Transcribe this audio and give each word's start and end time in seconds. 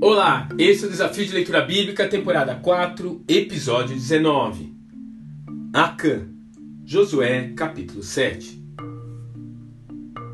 Olá, 0.00 0.48
esse 0.58 0.82
é 0.84 0.86
o 0.88 0.90
Desafio 0.90 1.24
de 1.24 1.32
Leitura 1.32 1.60
Bíblica, 1.60 2.08
temporada 2.08 2.56
4, 2.56 3.24
episódio 3.28 3.94
19. 3.94 4.74
Acã, 5.72 6.28
Josué, 6.84 7.52
capítulo 7.56 8.02
7. 8.02 8.62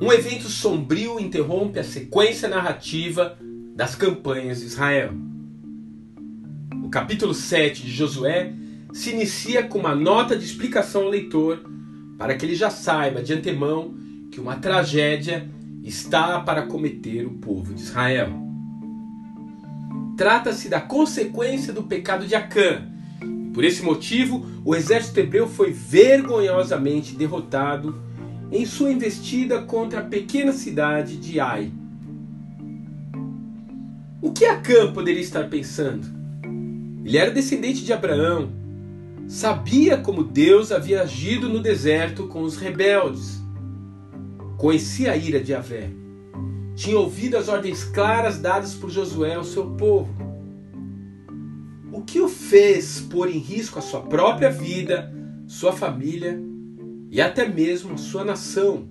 Um 0.01 0.11
evento 0.11 0.49
sombrio 0.49 1.21
interrompe 1.21 1.79
a 1.79 1.85
sequência 1.85 2.49
narrativa 2.49 3.39
das 3.77 3.95
campanhas 3.95 4.61
de 4.61 4.67
Israel. 4.67 5.13
O 6.83 6.89
capítulo 6.89 7.35
7 7.35 7.83
de 7.83 7.93
Josué 7.93 8.55
se 8.95 9.11
inicia 9.11 9.63
com 9.63 9.79
uma 9.79 9.95
nota 9.95 10.35
de 10.35 10.47
explicação 10.47 11.03
ao 11.03 11.11
leitor 11.11 11.63
para 12.17 12.35
que 12.35 12.47
ele 12.47 12.55
já 12.55 12.71
saiba 12.71 13.23
de 13.23 13.35
antemão 13.35 13.95
que 14.31 14.41
uma 14.41 14.57
tragédia 14.57 15.49
está 15.83 16.41
para 16.41 16.63
cometer 16.63 17.27
o 17.27 17.31
povo 17.31 17.75
de 17.75 17.83
Israel. 17.83 18.29
Trata-se 20.17 20.69
da 20.69 20.81
consequência 20.81 21.73
do 21.73 21.83
pecado 21.83 22.27
de 22.27 22.35
Acã. 22.35 22.87
Por 23.53 23.65
esse 23.65 23.83
motivo, 23.83 24.47
o 24.65 24.75
exército 24.75 25.19
hebreu 25.19 25.49
foi 25.49 25.73
vergonhosamente 25.73 27.17
derrotado 27.17 28.01
em 28.53 28.67
sua 28.67 28.93
investida 28.93 29.63
contra 29.63 30.01
a 30.01 30.05
pequena 30.05 30.53
cidade 30.53 31.17
de 31.17 31.41
Ai. 31.41 31.73
O 34.21 34.33
que 34.33 34.45
Acã 34.45 34.93
poderia 34.93 35.23
estar 35.23 35.49
pensando? 35.49 36.07
Ele 37.05 37.17
era 37.17 37.31
descendente 37.31 37.83
de 37.85 37.93
Abraão, 37.93 38.51
sabia 39.27 39.97
como 39.97 40.23
Deus 40.23 40.71
havia 40.71 41.03
agido 41.03 41.49
no 41.49 41.61
deserto 41.61 42.27
com 42.29 42.43
os 42.43 42.57
rebeldes, 42.57 43.40
conhecia 44.61 45.13
a 45.13 45.17
ira 45.17 45.41
de 45.41 45.55
Avé 45.55 45.91
tinha 46.75 46.99
ouvido 46.99 47.37
as 47.37 47.49
ordens 47.49 47.83
claras 47.83 48.39
dadas 48.39 48.75
por 48.75 48.91
Josué 48.91 49.35
ao 49.35 49.45
seu 49.45 49.71
povo. 49.71 50.15
O 51.91 52.03
que 52.03 52.21
o 52.21 52.29
fez 52.29 53.01
pôr 53.01 53.29
em 53.29 53.39
risco 53.39 53.79
a 53.79 53.83
sua 53.83 54.01
própria 54.01 54.51
vida, 54.51 55.13
sua 55.47 55.73
família 55.73 56.39
e 57.11 57.23
até 57.23 57.49
mesmo 57.49 57.99
sua 57.99 58.23
nação? 58.23 58.89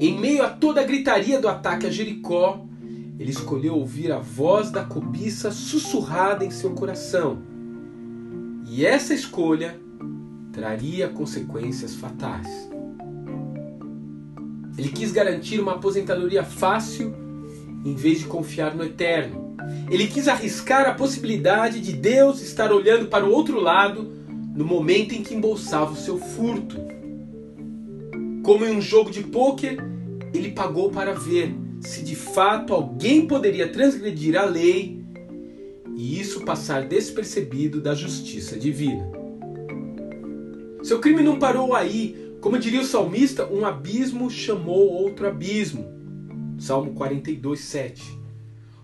Em 0.00 0.18
meio 0.18 0.44
a 0.44 0.50
toda 0.50 0.80
a 0.80 0.84
gritaria 0.84 1.40
do 1.40 1.48
ataque 1.48 1.86
a 1.86 1.90
Jericó, 1.90 2.64
ele 3.16 3.30
escolheu 3.30 3.76
ouvir 3.76 4.10
a 4.10 4.18
voz 4.18 4.72
da 4.72 4.84
cobiça 4.84 5.52
sussurrada 5.52 6.44
em 6.44 6.50
seu 6.50 6.74
coração. 6.74 7.42
E 8.68 8.84
essa 8.84 9.14
escolha 9.14 9.80
traria 10.52 11.08
consequências 11.08 11.94
fatais. 11.94 12.75
Ele 14.76 14.88
quis 14.88 15.12
garantir 15.12 15.58
uma 15.58 15.72
aposentadoria 15.72 16.44
fácil 16.44 17.14
em 17.84 17.94
vez 17.94 18.18
de 18.20 18.26
confiar 18.26 18.74
no 18.74 18.84
eterno. 18.84 19.56
Ele 19.90 20.06
quis 20.06 20.28
arriscar 20.28 20.88
a 20.88 20.94
possibilidade 20.94 21.80
de 21.80 21.92
Deus 21.92 22.40
estar 22.42 22.72
olhando 22.72 23.06
para 23.06 23.24
o 23.24 23.30
outro 23.30 23.60
lado 23.60 24.12
no 24.54 24.64
momento 24.64 25.14
em 25.14 25.22
que 25.22 25.34
embolsava 25.34 25.92
o 25.92 25.96
seu 25.96 26.18
furto. 26.18 26.76
Como 28.42 28.64
em 28.64 28.76
um 28.76 28.80
jogo 28.80 29.10
de 29.10 29.22
pôquer, 29.22 29.78
ele 30.32 30.52
pagou 30.52 30.90
para 30.90 31.12
ver 31.12 31.54
se 31.80 32.02
de 32.02 32.16
fato 32.16 32.72
alguém 32.72 33.26
poderia 33.26 33.68
transgredir 33.68 34.38
a 34.38 34.44
lei 34.44 35.04
e 35.96 36.20
isso 36.20 36.44
passar 36.44 36.84
despercebido 36.84 37.80
da 37.80 37.94
justiça 37.94 38.58
divina. 38.58 39.10
Seu 40.82 41.00
crime 41.00 41.22
não 41.22 41.38
parou 41.38 41.74
aí, 41.74 42.25
como 42.46 42.60
diria 42.60 42.80
o 42.80 42.84
salmista, 42.84 43.44
um 43.52 43.66
abismo 43.66 44.30
chamou 44.30 44.88
outro 44.88 45.26
abismo. 45.26 45.84
Salmo 46.60 46.92
42, 46.92 47.58
7. 47.58 48.20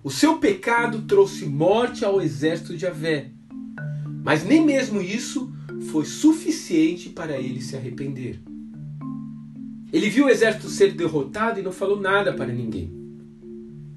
O 0.03 0.11
seu 0.11 0.39
pecado 0.39 1.03
trouxe 1.03 1.45
morte 1.45 2.05
ao 2.05 2.21
exército 2.21 2.77
de 2.77 2.89
Avé. 2.89 3.31
Mas 4.25 4.43
nem 4.43 4.67
mesmo 4.67 5.01
isso 5.01 5.53
foi 5.93 6.05
suficiente 6.05 7.09
para 7.09 7.39
ele 7.39 7.61
se 7.61 7.77
arrepender. 7.77 8.41
Ele 9.93 10.11
viu 10.11 10.27
o 10.27 10.29
exército 10.29 10.69
ser 10.69 10.95
derrotado 10.95 11.61
e 11.61 11.63
não 11.63 11.71
falou 11.71 12.01
nada 12.01 12.33
para 12.33 12.53
ninguém. 12.53 12.93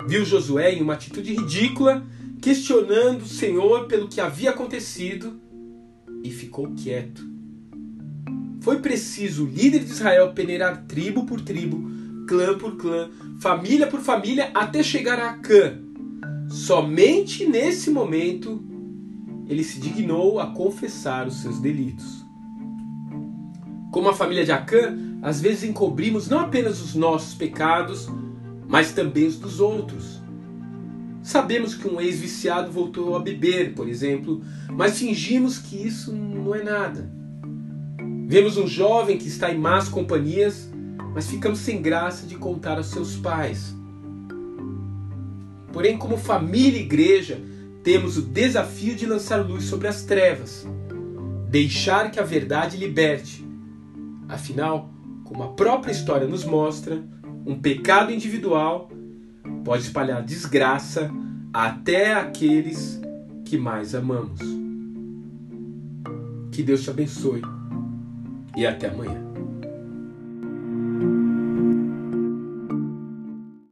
Viu 0.07 0.23
Josué 0.23 0.75
em 0.75 0.83
uma 0.83 0.93
atitude 0.93 1.33
ridícula, 1.33 2.05
questionando 2.39 3.23
o 3.23 3.27
Senhor 3.27 3.87
pelo 3.87 4.07
que 4.07 4.21
havia 4.21 4.51
acontecido 4.51 5.41
e 6.23 6.29
ficou 6.29 6.71
quieto. 6.75 7.33
Foi 8.65 8.79
preciso 8.79 9.45
o 9.45 9.47
líder 9.47 9.83
de 9.83 9.91
Israel 9.91 10.33
peneirar 10.33 10.85
tribo 10.87 11.23
por 11.27 11.39
tribo, 11.39 11.87
clã 12.27 12.57
por 12.57 12.75
clã, 12.77 13.11
família 13.39 13.85
por 13.85 13.99
família, 13.99 14.49
até 14.55 14.81
chegar 14.81 15.19
a 15.19 15.29
Acã. 15.29 15.77
Somente 16.49 17.45
nesse 17.45 17.91
momento 17.91 18.63
ele 19.47 19.63
se 19.63 19.79
dignou 19.79 20.39
a 20.39 20.47
confessar 20.47 21.27
os 21.27 21.43
seus 21.43 21.59
delitos. 21.59 22.25
Como 23.91 24.09
a 24.09 24.15
família 24.15 24.43
de 24.43 24.51
Acã, 24.51 24.97
às 25.21 25.39
vezes 25.39 25.63
encobrimos 25.63 26.27
não 26.27 26.39
apenas 26.39 26.81
os 26.81 26.95
nossos 26.95 27.35
pecados, 27.35 28.09
mas 28.67 28.93
também 28.93 29.27
os 29.27 29.37
dos 29.37 29.59
outros. 29.59 30.23
Sabemos 31.21 31.75
que 31.75 31.87
um 31.87 32.01
ex-viciado 32.01 32.71
voltou 32.71 33.15
a 33.15 33.19
beber, 33.19 33.75
por 33.75 33.87
exemplo, 33.87 34.41
mas 34.71 34.97
fingimos 34.97 35.59
que 35.59 35.75
isso 35.75 36.11
não 36.11 36.55
é 36.55 36.63
nada. 36.63 37.24
Vemos 38.27 38.57
um 38.57 38.67
jovem 38.67 39.19
que 39.19 39.27
está 39.27 39.53
em 39.53 39.57
más 39.57 39.87
companhias, 39.87 40.67
mas 41.13 41.27
ficamos 41.27 41.59
sem 41.59 41.79
graça 41.79 42.25
de 42.25 42.35
contar 42.35 42.77
aos 42.77 42.87
seus 42.87 43.15
pais. 43.15 43.75
Porém, 45.71 45.95
como 45.95 46.17
família 46.17 46.79
e 46.79 46.83
igreja, 46.83 47.39
temos 47.83 48.17
o 48.17 48.23
desafio 48.23 48.95
de 48.95 49.05
lançar 49.05 49.45
luz 49.45 49.65
sobre 49.65 49.87
as 49.87 50.01
trevas, 50.01 50.67
deixar 51.49 52.09
que 52.09 52.19
a 52.19 52.23
verdade 52.23 52.77
liberte. 52.77 53.45
Afinal, 54.27 54.89
como 55.23 55.43
a 55.43 55.49
própria 55.49 55.91
história 55.91 56.27
nos 56.27 56.43
mostra, 56.43 57.03
um 57.45 57.59
pecado 57.59 58.11
individual 58.11 58.89
pode 59.63 59.83
espalhar 59.83 60.23
desgraça 60.23 61.11
até 61.53 62.15
aqueles 62.15 62.99
que 63.45 63.55
mais 63.55 63.93
amamos. 63.93 64.39
Que 66.51 66.63
Deus 66.63 66.81
te 66.81 66.89
abençoe 66.89 67.41
e 68.55 68.65
até 68.65 68.87
amanhã. 68.87 69.34